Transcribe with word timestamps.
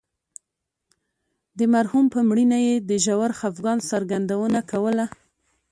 د 1.57 1.59
مرحوم 1.73 2.05
په 2.13 2.19
مړینه 2.29 2.57
یې 2.67 2.75
د 2.89 2.91
ژور 3.05 3.31
خفګان 3.39 3.77
څرګندونه 3.91 4.59
کوله. 4.71 5.05